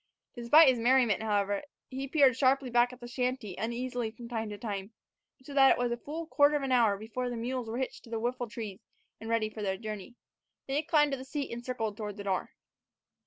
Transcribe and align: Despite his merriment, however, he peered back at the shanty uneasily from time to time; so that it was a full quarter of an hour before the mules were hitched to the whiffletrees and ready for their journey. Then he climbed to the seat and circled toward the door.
Despite 0.33 0.67
his 0.67 0.79
merriment, 0.79 1.21
however, 1.21 1.61
he 1.87 2.07
peered 2.07 2.35
back 2.71 2.91
at 2.91 2.99
the 3.01 3.07
shanty 3.07 3.53
uneasily 3.55 4.09
from 4.09 4.27
time 4.27 4.49
to 4.49 4.57
time; 4.57 4.93
so 5.43 5.53
that 5.53 5.69
it 5.69 5.77
was 5.77 5.91
a 5.91 5.97
full 5.97 6.25
quarter 6.25 6.55
of 6.55 6.63
an 6.63 6.71
hour 6.71 6.97
before 6.97 7.29
the 7.29 7.37
mules 7.37 7.69
were 7.69 7.77
hitched 7.77 8.05
to 8.05 8.09
the 8.09 8.19
whiffletrees 8.19 8.79
and 9.19 9.29
ready 9.29 9.51
for 9.51 9.61
their 9.61 9.77
journey. 9.77 10.15
Then 10.65 10.77
he 10.77 10.81
climbed 10.81 11.11
to 11.11 11.19
the 11.19 11.23
seat 11.23 11.53
and 11.53 11.63
circled 11.63 11.97
toward 11.97 12.17
the 12.17 12.23
door. 12.23 12.49